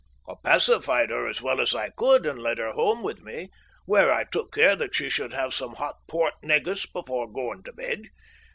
[0.27, 3.51] I pacified her as well as I could, and led her home with me,
[3.85, 7.71] where I took care that she should have some hot port negus before going to
[7.71, 7.99] bed.